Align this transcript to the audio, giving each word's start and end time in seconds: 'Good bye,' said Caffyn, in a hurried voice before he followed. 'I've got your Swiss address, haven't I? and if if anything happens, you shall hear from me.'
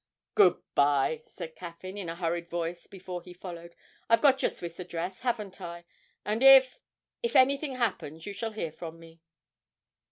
'Good 0.33 0.57
bye,' 0.73 1.21
said 1.27 1.55
Caffyn, 1.55 1.95
in 1.95 2.09
a 2.09 2.15
hurried 2.15 2.49
voice 2.49 2.87
before 2.87 3.21
he 3.21 3.33
followed. 3.33 3.75
'I've 4.09 4.21
got 4.23 4.41
your 4.41 4.49
Swiss 4.49 4.79
address, 4.79 5.19
haven't 5.19 5.61
I? 5.61 5.85
and 6.25 6.41
if 6.41 6.79
if 7.21 7.35
anything 7.35 7.75
happens, 7.75 8.25
you 8.25 8.33
shall 8.33 8.53
hear 8.53 8.71
from 8.71 8.99
me.' 8.99 9.21